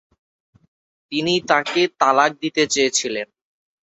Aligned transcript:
তিনি 1.11 1.33
তাকে 1.49 1.81
তালাক 1.99 2.31
দিতে 2.41 2.63
চেয়েছিলেন। 2.73 3.27